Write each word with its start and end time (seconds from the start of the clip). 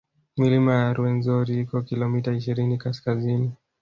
Milima 0.41 0.71
ya 0.81 0.93
Rwenzori 0.97 1.53
iko 1.63 1.77
kilomita 1.87 2.31
ishirini 2.39 2.77
kaskazini 2.83 3.51